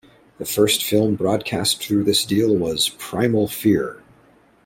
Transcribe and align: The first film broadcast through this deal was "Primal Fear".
The 0.39 0.45
first 0.45 0.83
film 0.83 1.13
broadcast 1.13 1.83
through 1.83 2.05
this 2.05 2.25
deal 2.25 2.55
was 2.55 2.89
"Primal 2.89 3.47
Fear". 3.47 4.01